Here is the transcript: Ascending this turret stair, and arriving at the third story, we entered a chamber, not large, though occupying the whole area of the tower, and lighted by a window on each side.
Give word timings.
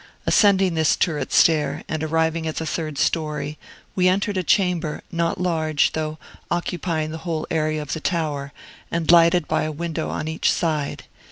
Ascending 0.25 0.73
this 0.73 0.95
turret 0.95 1.31
stair, 1.31 1.83
and 1.87 2.03
arriving 2.03 2.47
at 2.47 2.55
the 2.55 2.65
third 2.65 2.97
story, 2.97 3.59
we 3.93 4.07
entered 4.07 4.35
a 4.35 4.41
chamber, 4.41 5.03
not 5.11 5.39
large, 5.39 5.91
though 5.91 6.17
occupying 6.49 7.11
the 7.11 7.19
whole 7.19 7.45
area 7.51 7.79
of 7.83 7.93
the 7.93 7.99
tower, 8.01 8.51
and 8.89 9.11
lighted 9.11 9.47
by 9.47 9.61
a 9.61 9.71
window 9.71 10.09
on 10.09 10.27
each 10.27 10.51
side. 10.51 11.03